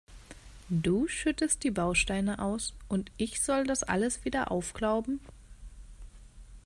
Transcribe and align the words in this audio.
Du 0.69 1.07
schüttest 1.07 1.63
die 1.63 1.69
Bausteine 1.69 2.39
aus, 2.39 2.73
und 2.89 3.11
ich 3.17 3.39
soll 3.39 3.67
das 3.67 3.83
alles 3.83 4.25
wieder 4.25 4.49
aufklauben? 4.49 5.19